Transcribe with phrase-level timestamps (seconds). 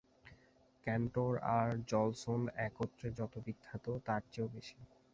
[0.85, 4.77] Cantor আর Jolson একত্রে যত বিখ্যাত, তার চেয়েও বেশি।